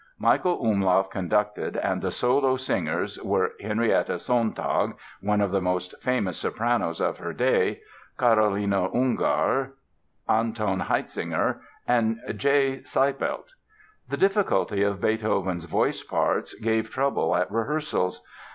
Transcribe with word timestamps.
Michael 0.17 0.57
Umlauf 0.65 1.11
conducted 1.11 1.77
and 1.77 2.01
the 2.01 2.09
solo 2.09 2.55
singers 2.55 3.21
were 3.21 3.51
Henriette 3.61 4.19
Sontag 4.19 4.95
(one 5.19 5.41
of 5.41 5.51
the 5.51 5.61
most 5.61 5.93
famous 6.01 6.37
sopranos 6.39 6.99
of 6.99 7.19
her 7.19 7.33
day), 7.33 7.81
Karolina 8.17 8.89
Unger, 8.95 9.75
Anton 10.27 10.79
Haitzinger, 10.79 11.59
and 11.87 12.19
J. 12.35 12.81
Seipelt. 12.83 13.53
The 14.09 14.17
difficulty 14.17 14.81
of 14.81 14.99
Beethoven's 15.01 15.65
voice 15.65 16.01
parts 16.01 16.55
gave 16.55 16.89
trouble 16.89 17.35
at 17.35 17.51
rehearsals. 17.51 18.21